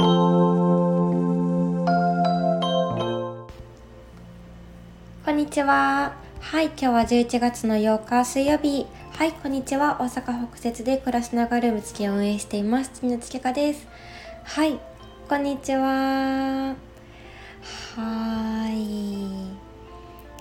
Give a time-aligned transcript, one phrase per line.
[0.00, 0.06] こ
[5.26, 6.14] んにちは。
[6.40, 8.86] はい今日は11月の8日水曜日。
[9.12, 9.98] はいこんにちは。
[10.00, 12.92] 大阪北節で暮らしながらルム付きを運営しています。
[12.98, 13.86] ちぬつけかです。
[14.44, 14.80] はい
[15.28, 16.74] こんにちは。
[17.94, 19.26] はい。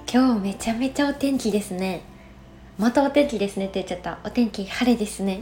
[0.09, 2.03] 今日めちゃめちゃお天気ですね。
[2.77, 4.19] またお天気ですねって言っちゃった。
[4.23, 5.41] お天気晴れですね。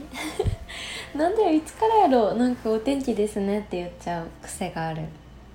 [1.16, 2.36] なんでいつからやろう？
[2.36, 5.04] なんかお天気ですねって言っちゃう癖がある。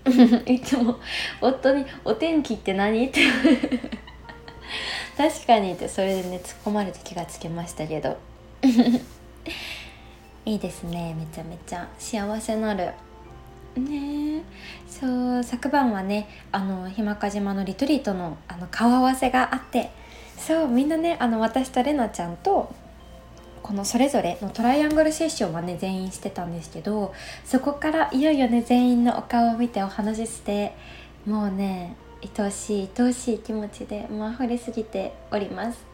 [0.46, 0.98] いつも
[1.40, 3.20] 夫に「お天気って何?」って。
[5.16, 8.16] 確かにってそれでね突っ込まれて気がつきましたけど。
[10.44, 11.86] いいですねめちゃめちゃ。
[11.98, 12.92] 幸せなる。
[13.76, 14.42] ね
[14.88, 19.90] そう昨晩はねあの日間賀島のリトリートのあの顔合わせがあって。
[20.36, 22.74] そうみんなねあの私とれなちゃんと
[23.62, 30.74] このそれぞれのトライアングルセッションはね全員してたんですけどそこからいよいよね全員のお顔を見てお話しして
[31.26, 31.96] もうね
[32.38, 35.92] 愛おしい愛おしい気持ちでもう溢れすぎております。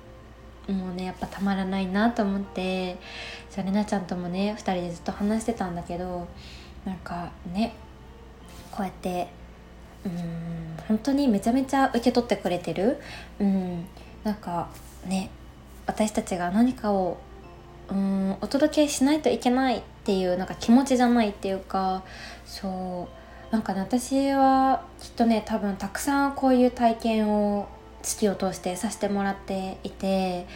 [0.69, 2.99] もうねやっぱたまらないなと思って
[3.49, 6.29] それなちゃんともね2人でずっと話してたんだけど
[6.85, 7.75] なんかね
[8.71, 9.29] こうやって
[10.05, 13.01] うん本当にめちゃめちゃ受け取ってくれてる。
[13.41, 13.87] うん
[14.25, 14.69] なんか
[15.07, 15.31] ね
[15.87, 17.17] 私たちが何かを
[17.91, 22.03] うんお届けしないといけないっていうなんか気持ちじゃないっていうか
[22.47, 23.19] そう。
[23.51, 27.69] なんかね私はきっとね多分たくさんこういう体験を
[28.03, 30.47] 月を通してさせてもらっていて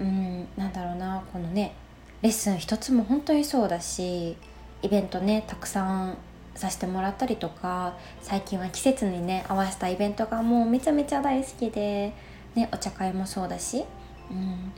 [0.00, 1.74] うんなんだろうなこのね
[2.22, 4.36] レッスン一つも本当にそうだし
[4.82, 6.16] イベントねたくさん
[6.54, 12.12] させてもらったりとか最近は季節にね合わせたイベントがもうめちゃめちゃ大好きで、
[12.54, 13.84] ね、お茶会もそうだし、
[14.30, 14.72] うん、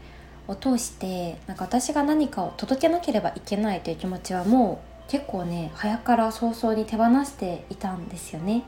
[0.49, 8.65] を通してなんか私が何かを届けなければいけないという気持ちはもう結構ね早から早々に手放していたんですよね。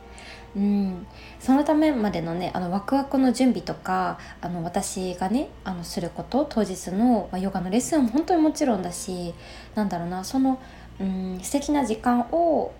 [0.56, 1.06] うん、
[1.38, 9.32] そのためまでのねあのワクワクの準備とかあの私がねあのすること当日の、まあ、ヨガのレッスンも本当にもちろんだし
[9.76, 10.60] なんだろうなその
[11.00, 12.72] うん素敵な時間を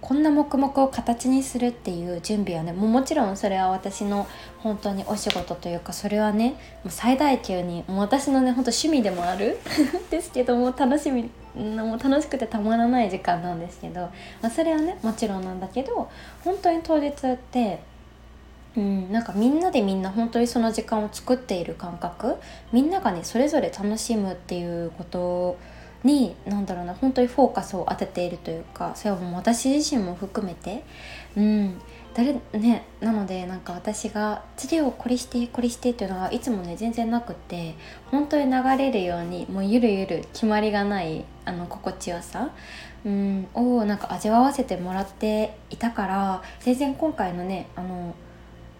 [0.00, 4.28] こんな黙々を形にするっていう準備はねももちろんそれは私の
[4.58, 6.54] 本当にお仕事というかそれはね
[6.88, 9.58] 最大級にもう私のね本当趣味でもある
[10.10, 14.02] ですけども楽しみもう楽しくてたまらない時間なんですけど、
[14.40, 16.08] まあ、それはねもちろんなんだけど
[16.44, 17.80] 本当に当日って
[18.76, 22.36] うん、なんかみんなでみんな本当にその時間を作っている感覚
[22.70, 25.58] みんながねそれぞれ楽しむっていうこと
[26.04, 30.84] に何だろうな本当にフォーカスを当てているというかそれはもう私自身も含めて。
[31.36, 31.80] うん。
[32.18, 37.76] 誰ねなのでなんか私が次をこれしてこれしてっていうのはいつもね全然なくて
[38.10, 42.50] 本当に流れるようにもうゆるゆる決まりがないあの心地よさ、
[43.04, 48.16] うん、をなんか味わわせてもらっていたから全然今回のねあの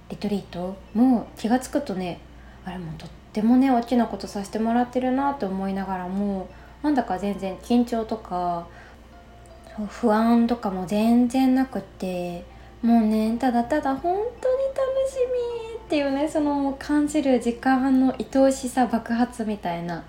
[0.09, 2.19] リトリートも気が付くとね
[2.65, 6.49] あれもとってもね大きなことさせてもらってるなと思いながらも
[6.83, 8.67] なんだか全然緊張とか
[9.87, 12.45] 不安とかも全然なくって
[12.83, 14.81] もうねただただ本当に楽
[15.11, 15.17] し
[15.73, 20.05] みっていうねその感じる時間の愛おしさ爆発みたいな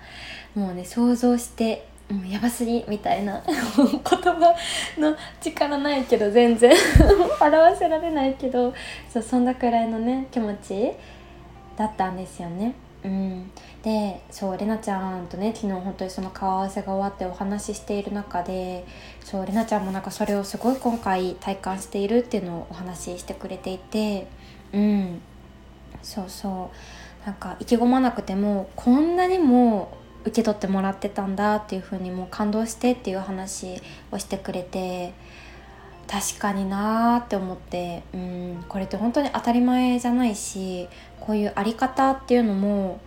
[0.54, 3.54] もうね想像してもうやばすぎみたいな 言
[4.02, 4.54] 葉
[4.98, 6.72] の力ないけど全然
[7.40, 8.74] 表せられないけど
[9.12, 10.92] そうそんなくらいのね気持ち
[11.76, 12.74] だったんですよね。
[13.02, 13.50] うん、
[13.82, 18.84] でそうれなちゃんとね昨日本当にその顔合わせが終わってお話ししている中で
[19.24, 24.26] そうれなちゃんもなんかそれをすごい今回体感しているっていうのをお話ししてくれていて
[24.72, 25.20] うん。
[26.02, 27.26] そうそう。
[27.26, 35.12] なんか意気込まなくてもこんなにも受け取ってもらってたんだっていう風にもう感動してっていう話をしてくれて
[36.10, 40.88] 確かになーって思ってうんこれって本当に当たり前じゃないし
[41.20, 43.00] こういうあり方っていうのも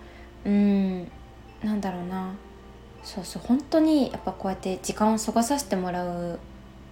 [0.45, 1.11] うん
[1.61, 2.33] なんだろうな
[3.03, 6.39] そうそう本当にやっぱこうやって時間を過ごさせてもらう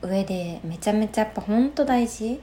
[0.02, 2.42] 上でめちゃめちゃやっぱ本当大事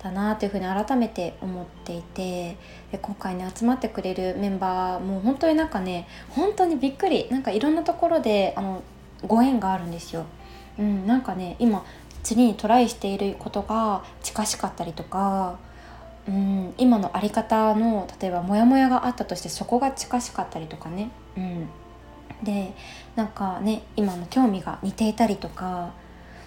[0.00, 2.56] だなというふうに改めて思っていて
[2.92, 8.82] で今回ね集まってくれるメンバーも本当になんかね本当にびっくりなんかいろんなところであの
[9.26, 10.24] ご縁があるんですよ。
[10.78, 11.84] うん、なんかね今
[12.28, 15.58] 次にトライしていることが近しかったりとか
[16.28, 21.68] うん今の在り方の例えばモヤモヤがあったとしてそこが近しかったりとかね、うん、
[22.44, 22.74] で
[23.16, 25.94] なんかね今の興味が似ていたりとか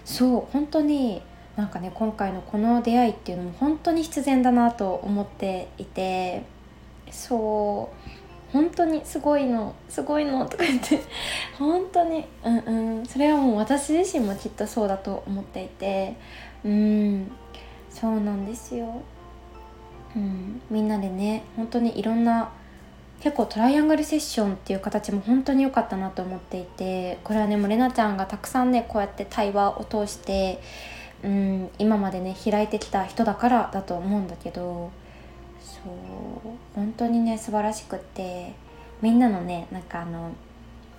[0.06, 1.24] そう本当に
[1.56, 6.44] なんかね今回のこの出会いっていうのも本当に必然だなと思っていて
[7.10, 8.21] そう。
[8.54, 11.00] 本当にすごいのすごいのとか言って。
[11.58, 13.06] 本当にうんうん。
[13.06, 16.16] それはもう私自身もきっとそうだと思っていて。
[16.66, 17.32] うん。
[17.92, 19.02] そうなんですよ、
[20.16, 22.50] うん、みんなでね本当にいろんな
[23.20, 27.20] 結構トライアングルセッションっていう形も本当に良かったなと思っていて。
[27.24, 30.60] これはねもうれなちゃんがたくさんねこうやって対話を通して
[31.24, 31.70] うん。
[31.78, 34.90] 今までね開いてきた人だからだと思うんだけど。
[35.84, 38.54] そう本当にね素晴らしくって
[39.02, 40.32] みんなのねなんかあの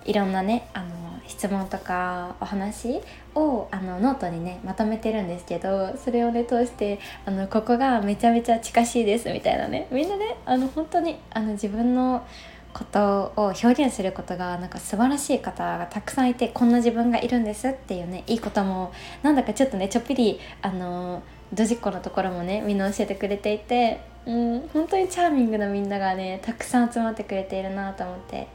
[0.05, 0.87] いろんなねあの
[1.27, 2.99] 質問とかお話
[3.35, 12.25] をあのノートにねまとめてるんですけどそれをね通してあのここがめちゃめちゃ近しいですみたいなねみんなねあの本当にあの自分の
[12.73, 18.91] ことを表現することがなんか素晴らしい方がたくさんいてこんな自分がいるんですっていうねいいことも
[19.21, 28.47] なんだかちょっとねちょっぴりあのドジっ子のところもねみんな教えてくれていてうん本当にチャーミングなみんながねたくさん集まってくれているなと思って。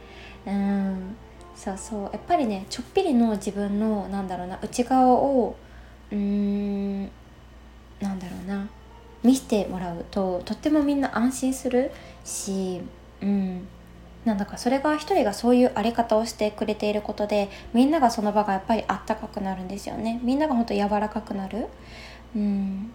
[0.46, 1.16] うん
[1.54, 2.02] そうそう。
[2.04, 5.56] やっぱりねちょっぴりの自分のなんだろうな内側を
[6.10, 7.02] うーん
[8.00, 8.68] なんだろうな
[9.22, 11.90] 見せてもらうととってもみんな安心する
[12.24, 12.80] し
[13.20, 13.66] うん。
[14.24, 20.20] なんだかそれが一人がそういうあり方をしてくれていることでみんながその場がやっぱりあったかくなるんですよね。
[20.22, 21.66] みんながほんと柔らかくなる。
[22.36, 22.90] うん。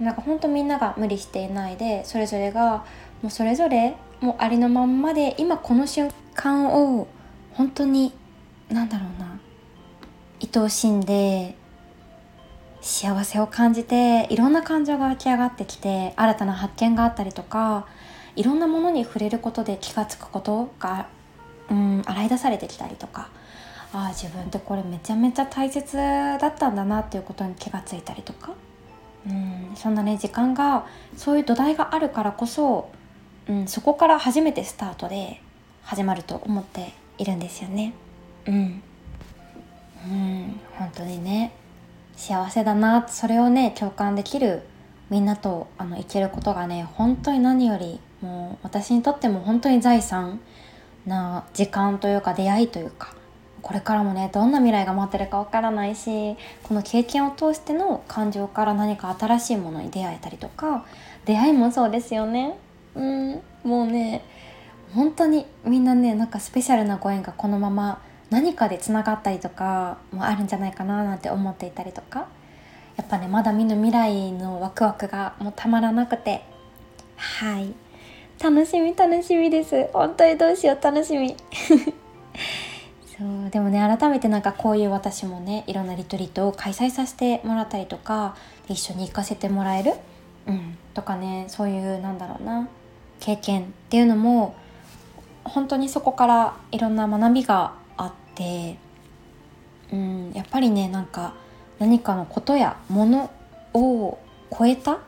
[0.00, 2.84] なんかほんとみんなが無理していないでそれぞれが
[3.22, 7.06] もうそれぞれもうありのまんまで今この瞬間を
[7.54, 8.12] 本当に
[8.70, 9.38] なんだろうな
[10.42, 11.56] 愛おしんで
[12.82, 17.86] 幸せを感じていろんな感情が湧き上がってきて新たな発見があったりとか
[18.36, 21.08] いろんなものに触れることで気が付くことが、
[21.70, 23.30] うん、洗い出されてきたりとか
[23.92, 28.52] ああ自分ってこれめちゃめちゃ大切だったんだなっていうことに気が付いたりとか。
[29.26, 30.86] うんそんなね時間が
[31.16, 32.90] そういう土台があるからこそ、
[33.48, 35.40] うん、そこから初めてスタートで
[35.82, 37.92] 始まると思っているんですよね。
[38.46, 38.82] うん、
[40.08, 41.52] うん、本当にね
[42.16, 44.62] 幸せだなそれをね共感できる
[45.10, 50.40] みんなとあの生きることがね本当に何よりもう私にとっても本当に財産
[51.04, 53.14] な時間というか出会いというか
[53.62, 60.84] これからもねどんな未来が待ってるかわからないしこの経験を通しての感情から何か新しいものに出会えたりとか
[61.24, 62.58] 出会いもそうですよね。
[62.94, 64.24] うんもうね
[64.94, 68.00] 本当にみんなねなんかスペシャルなご縁がこのまま
[68.30, 72.28] 何かでつながったりとかもあるんじゃないかななんて思っていたりとか
[72.96, 76.42] やっぱねまだ見ぬ未来のワクワクがもうたまらなくて
[77.16, 77.74] はい。
[78.42, 79.88] 楽しみ楽しみです。
[79.92, 81.34] 本当にどうしよう楽しみ。
[83.18, 88.36] そうでもね改めてなんかこういう私もねいろんなリトリートを開催させてもらったりとか
[88.68, 89.92] 一緒に行かせてもらえる、
[90.46, 92.68] うん、とかねそういうなんだろうな
[93.20, 94.54] 経験っていうのも
[95.44, 98.76] 本当にそこからいろんな学びがあって、
[99.90, 101.32] うん、やっぱりねなんか
[101.78, 103.30] 何かのことやもの
[103.72, 104.18] を
[104.56, 104.98] 超えた、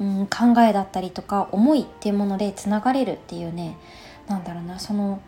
[0.00, 3.76] うん、考えだったりとか思いっていうものでつながれるっていうね
[4.26, 5.20] なんだろうなその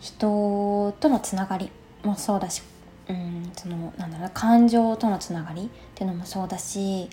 [0.00, 1.70] 人とのつながり。
[2.04, 2.62] もそうだし、
[3.08, 7.08] うん、そのなんだろう感情とのつながりっていうのもそうだし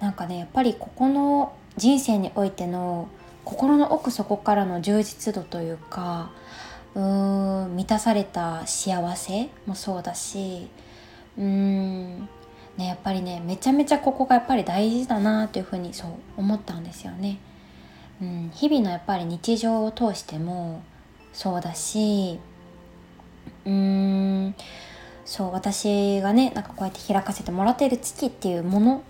[0.00, 3.08] なんかねやっぱりここの人生においての
[3.44, 6.30] 心の奥底からの充実度というか
[6.94, 10.68] うーん満たされた幸せもそうだし
[11.36, 12.28] うーん
[12.76, 17.38] ねやっぱりねめちゃめちゃここがやっぱり大事だなというふうにそう思ったんですよね。
[18.20, 20.82] うん、日々のやっぱり日常を通しても
[21.32, 22.40] そうだし
[23.68, 24.54] うーん。
[25.24, 29.02] そう私がねなんかこうやって開かせてもらっている月っていうもの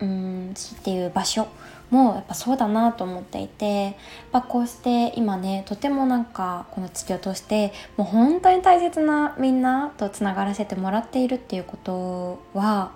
[0.00, 1.48] うん月っていう場所
[1.90, 3.94] もやっぱそうだなと思っていてやっ
[4.32, 12.92] ぱこうして今ねとてもなんかこの月を通してもう本当に大切なみんなとつながらせてもらっているっていうことは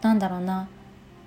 [0.00, 0.68] 何だろうな。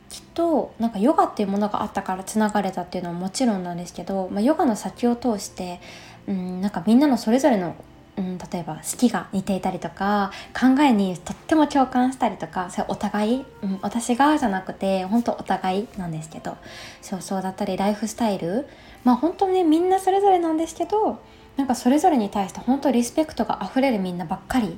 [0.09, 5.81] きっとなんかヨガっていうものがあったからつながれたっていうのはもちろんなんですけど、まあ、ヨガの先を通して
[6.27, 7.75] うんなんかみんなのそれぞれの、
[8.15, 16.58] うん、例えば好きが似ていたりとか考えにとっても共感したりとかそれお互い、うん、私がじゃなくて本当お互いなんですけど
[17.01, 18.67] そうそうだったりライフスタイル
[19.03, 21.20] まあ本当ねみんなそれぞれなんですけど
[21.58, 24.77] なんかそれぞれに対して本当リスペクトが溢れるみんなばっかり、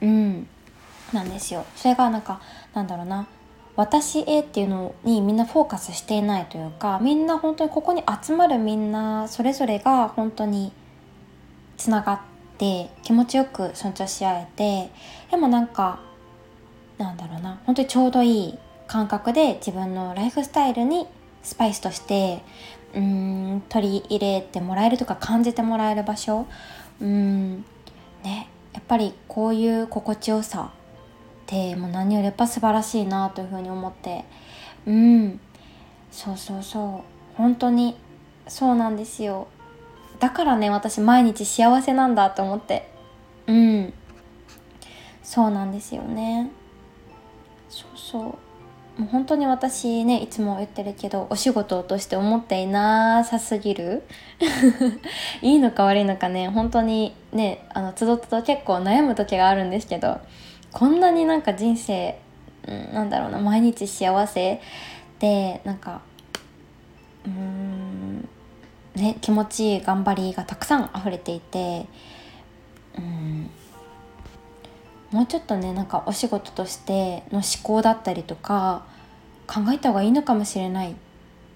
[0.00, 0.46] うん、
[1.12, 1.64] なんですよ。
[1.76, 2.40] それがなんか
[2.74, 3.26] なんだろうな
[3.76, 10.72] 私へっていうのにみんなフォーカスしていないというかみんな本当にここに集まるみんなそれぞれが本当に
[11.76, 14.90] つながって気持ちよく尊重し合えて
[15.30, 16.00] でもなんか
[16.98, 21.06] なんだろうな本当にちょうどいい感覚で自分のライフスタイルに
[21.42, 22.42] スパイスとして
[22.94, 26.46] うん取り入れてもらえるとか感じてもらえる場所
[27.00, 27.64] うん
[28.22, 34.24] ねやっぱりこういう心地よさってもう何よりやっぱ素晴らしいなというふうに思って
[34.86, 35.40] うん
[36.10, 37.96] そうそうそう本当に
[38.46, 39.48] そうなんですよ。
[40.18, 42.90] だからね私毎日幸せなんだと思って。
[43.46, 43.92] うん。
[45.22, 46.50] そうなんですよね。
[47.68, 48.38] そうそ
[48.98, 49.00] う。
[49.00, 54.04] もう本当に私ねいつも言ってるけどお仕事として思っていなさすぎる。
[55.42, 60.20] いいのか悪いのかね本当にねあのつどつど結構悩む時があるんですけど
[60.72, 62.20] こんなになんか人生、
[62.68, 64.60] うん、なんだろうな毎日幸せ
[65.18, 66.00] でなんか
[67.26, 68.03] うーん
[68.94, 71.86] ね気持ちいい頑張りがたくさん溢れていて
[72.96, 73.50] うん
[75.10, 78.84] もうちょっとねなんかお仕事としての思考だったりとか
[79.46, 80.94] 考えた方がいいのかもしれないっ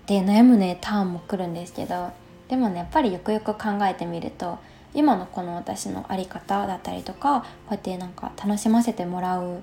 [0.06, 2.12] て悩むねターンも来るんですけど
[2.48, 4.58] でもねやっぱりよくよく考えてみると
[4.94, 9.62] 今のこの私の在り方だったりとかこうやってなんか楽しませてもらう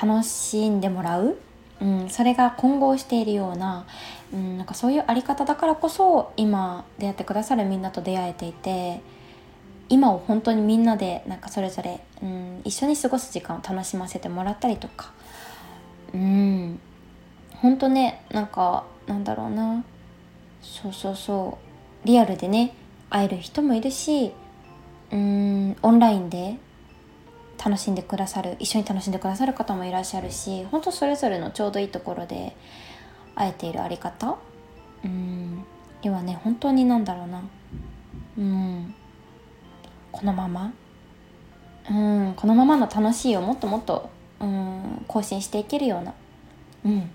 [0.00, 1.36] 楽しんでもらう、
[1.80, 3.86] うん、それが混合しているような,、
[4.32, 9.00] うん、なんかそういう在り方だからこそ今出会ってくださるみんなと出会えていて
[9.88, 15.12] 今を本当にみんなでなんかそれぞれ、うん、一緒に過ごす時間を楽しませてもらったりとか
[16.14, 16.78] うん
[17.56, 19.84] 本当ねなんかなんだろうな
[20.62, 21.58] そうそうそ
[22.04, 22.74] うリアルでね
[23.08, 24.32] 会える人もいるし
[25.12, 26.58] うんオンラインで
[27.62, 32.56] 楽しんでくださる一緒に楽しんでくださる方もいらっしゃるし本当それぞれのちょうどいいところで
[33.34, 34.36] 会えているあり方。
[35.04, 35.64] うん。
[36.02, 37.42] 要はね本当になんだろうな。
[38.38, 38.94] うん。
[40.12, 40.72] このまま。
[41.90, 42.34] うん。
[42.34, 46.14] このままの楽しいをもっともっとうん更新していけるような、
[46.84, 47.10] うん、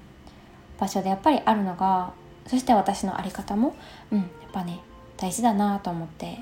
[0.79, 2.13] 場所でやっぱりあるのが
[2.45, 3.75] そして私の在り方も、
[4.11, 4.79] うん、やっぱね
[5.17, 6.39] 大事だなと思って。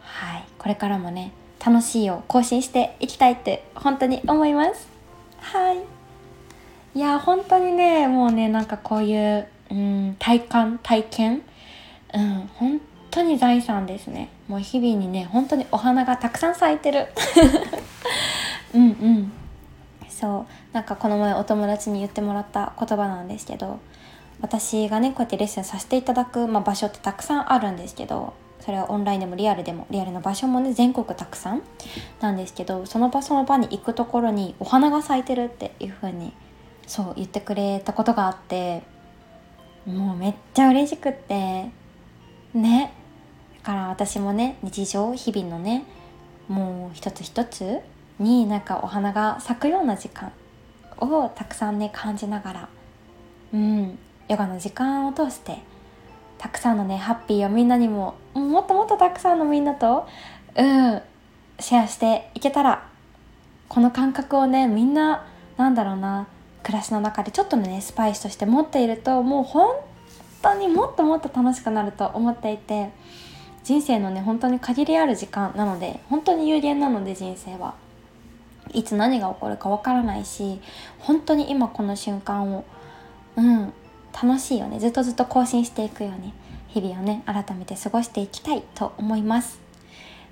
[0.00, 0.44] はい。
[0.58, 1.32] これからもね
[1.64, 4.88] 楽しいを更新していきたいって本当に思います。
[5.38, 5.78] はい。
[6.94, 11.42] いや本当にねもうねなんかこういう、うん、体感体験？
[12.14, 14.30] うん本当に財産ですね。
[14.48, 17.08] もう日々にね本当にお花がたくさん咲いてる。
[18.74, 19.32] うんうん。
[20.08, 20.74] そう。
[20.76, 23.80] なんかこの前お友達に言ってもらった言葉なんですけど
[24.42, 28.34] 私がねこうやってレッスンさせていただく、まあ、場所ってたくさんあるんですけど
[28.66, 31.62] それはオンラインでもリアルでもリアルな場所もね全国たくさん
[32.20, 36.32] なんですけどその場その場に行くところにお花が咲いてるっていう風に
[36.84, 38.82] そう言ってくれたことがあって
[39.86, 41.70] もうめっちゃ嬉しくって
[42.54, 42.92] ね。
[43.58, 45.84] だから私もね日常日々のね
[46.48, 47.78] もう一つ一つ
[48.18, 50.32] になんかお花が咲くような時間
[50.98, 52.68] をたくさんね感じながら
[53.54, 55.58] うんヨガの時間を通して
[56.38, 60.06] たくさんのねハッピーをみんなにももっともっとたくさんのみんなと
[60.54, 61.02] うん
[61.58, 62.86] シェアしていけたら
[63.68, 65.26] この感覚をねみんな
[65.56, 66.28] なんだろうな
[66.62, 69.74] 暮らしの中でちょっとねスパイスとして持っているともう本
[70.42, 72.90] 当にもっともっと楽しくなると思っていて
[73.64, 77.74] 人生のね本当に限りある時間なので本当に有限なので人生は。
[78.72, 80.60] いつ何が起こるかわからないし
[80.98, 82.64] 本当に今この瞬間を
[83.36, 83.72] うん
[84.22, 84.78] 楽しいよね。
[84.78, 86.32] ずっとずっと更新していくように
[86.68, 89.60] 日々をね改めて過ごしていきたいと思います。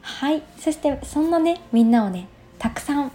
[0.01, 0.43] はい。
[0.59, 2.27] そしてそんなねみんなをね
[2.59, 3.13] たくさん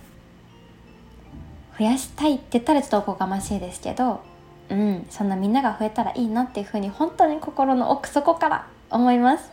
[1.77, 4.21] 増やしたいって言ったらちょっとおこがましいですけど
[4.69, 9.49] うんそんなみんなが増えたらいいなっていうふうに本当に心の奥底から思います。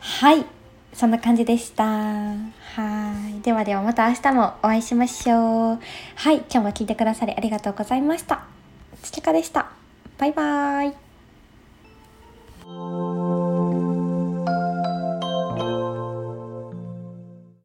[0.00, 0.44] はい。
[0.92, 1.84] そんな感じでした。
[1.84, 2.36] は
[3.38, 3.40] い。
[3.42, 5.78] ではではまた明日もお会いしましょう。
[6.16, 6.38] はい。
[6.38, 8.44] 今日も聞いてくださりありがとうございました。
[9.02, 9.77] つちかでした。
[10.18, 10.94] バイバイ。